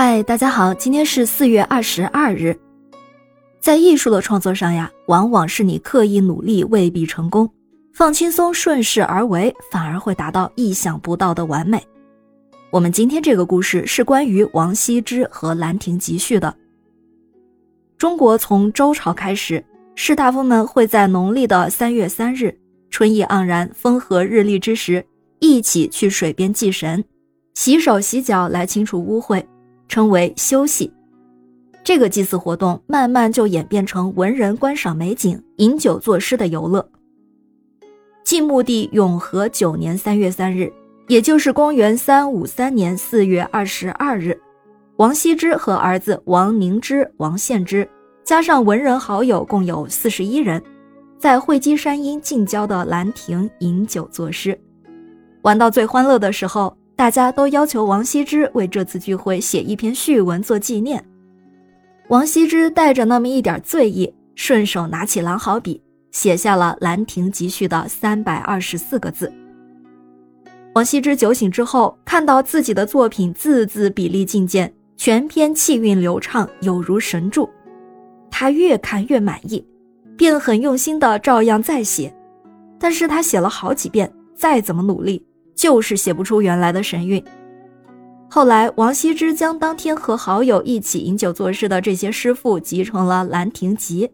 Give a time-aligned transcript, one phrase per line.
[0.00, 2.56] 嗨，大家好，今天是四月二十二日。
[3.58, 7.50] 在艺术的创作上呀，往往是你刻意努力未必成功，
[7.92, 11.84] 放轻松顺势而为，反而会达到意想不到的完美。
[12.70, 16.54] 我们今天这个故事是关于王羲之和《兰亭集序》的。
[17.96, 19.64] 中国从周朝开始，
[19.96, 22.56] 士大夫们会在农历的三月三日，
[22.88, 25.04] 春意盎然、风和日丽之时，
[25.40, 27.04] 一起去水边祭神，
[27.54, 29.42] 洗手洗脚来清除污秽。
[29.88, 30.92] 称为休息，
[31.82, 36.86] 这个祭祀活动慢慢就演变成文人观赏美景、饮酒作诗的游乐。
[38.22, 40.70] 晋穆帝永和九年三月三日，
[41.06, 44.38] 也就是公元三五三年四月二十二日，
[44.96, 47.88] 王羲之和儿子王凝之、王献之，
[48.22, 50.62] 加上文人好友，共有四十一人，
[51.18, 54.60] 在会稽山阴近郊的兰亭饮酒作诗，
[55.40, 56.76] 玩到最欢乐的时候。
[56.98, 61.02] 大家都要求王羲之为这次聚会写一篇序文做纪念。
[62.08, 69.32] 王羲之带着那么一点醉意，顺手拿起狼毫笔，写下了《兰亭集序》的三百二十四个字。
[70.74, 77.48] 王羲之酒醒之后，看到自己的作品字字笔力劲健，全篇气韵流畅，有如神助。
[78.28, 79.64] 他越看越满意，
[80.16, 82.12] 便很用心的照样再写。
[82.76, 85.24] 但是他写了好几遍，再怎么努力。
[85.58, 87.22] 就是写不出原来的神韵。
[88.30, 94.06] 后来，王羲之将当天和好友一起饮酒作诗的这些诗赋集成了《兰亭集》，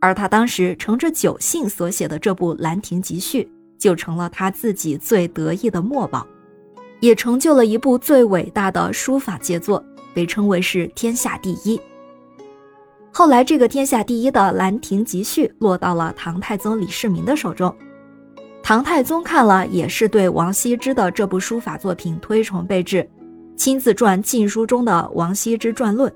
[0.00, 3.44] 而他当时乘着酒兴所写的这部《兰亭集序》，
[3.78, 6.26] 就成了他自己最得意的墨宝，
[7.00, 11.80] 也成就了一部最伟大的书法杰作，被称为是天下第一。
[13.10, 17.74] 后来，这个天下第一的《兰亭集序》落到了唐太宗李世民的手中。
[18.66, 23.08] 唐太宗看了，也是对王羲之的这部书法作品推崇备至，
[23.54, 26.12] 亲自撰《晋书》中的王羲之传论，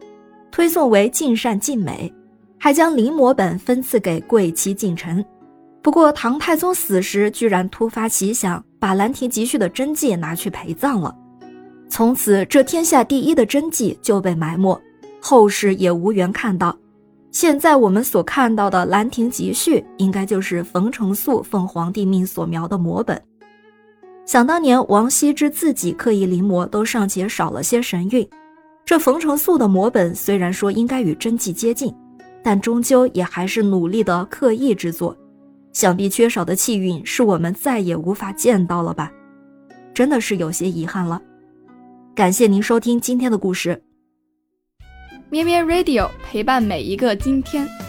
[0.51, 2.13] 推送为尽善尽美，
[2.59, 5.25] 还将临摹本分赐给贵戚近臣。
[5.81, 11.15] 不过，唐太宗死时居然突发奇想，把《兰亭集序》的真迹拿去陪葬了，
[11.89, 14.77] 从此这天下第一的真迹就被埋没，
[15.21, 16.77] 后世也无缘看到。
[17.31, 23.21] 现在我们所看到的《兰亭集序》，应该就是冯承素奉皇帝命所描的摹本。
[24.27, 28.29] 想当年，王羲之自己刻意临摹，都尚且少了些神韵。
[28.85, 31.95] 这冯承素的摹本虽然说应该与真迹接近，
[32.43, 35.17] 但终究也还是努力的刻意之作。
[35.73, 39.11] 想必缺少的气韵，是我们再也无法见到了吧？
[39.95, 41.23] 真的是有些遗憾了。
[42.13, 43.81] 感谢您收听今天的故事。
[45.31, 47.80] 咩咩 Radio 陪伴每一个今天。